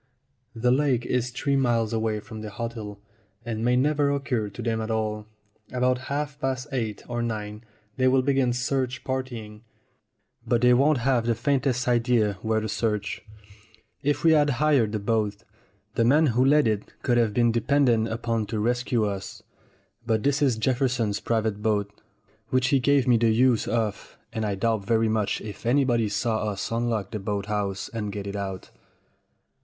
[0.55, 2.99] The lake is three miles away from the hotel,
[3.45, 5.27] and may never occur to them at all.
[5.71, 7.63] About half past eight or nine
[7.97, 9.61] they will begin search partying,
[10.43, 13.21] but they won't have the faintest idea where to search.
[14.01, 15.43] If we had hired the boat,
[15.93, 19.43] the man who let it could have been depended upon to rescue us.
[20.03, 21.93] But this is Jefferson's private boat,
[22.49, 26.49] which he gave me the use of, and I doubt very much if anybody saw
[26.49, 28.71] us unlock the boat house and get it out.